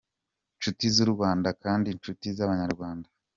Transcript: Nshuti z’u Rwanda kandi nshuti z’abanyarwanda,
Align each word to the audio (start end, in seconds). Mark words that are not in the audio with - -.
Nshuti 0.57 0.85
z’u 0.95 1.07
Rwanda 1.13 1.49
kandi 1.63 1.87
nshuti 1.97 2.27
z’abanyarwanda, 2.37 3.07